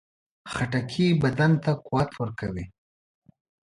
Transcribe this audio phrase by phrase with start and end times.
[0.53, 2.65] خټکی بدن ته قوت ورکوي.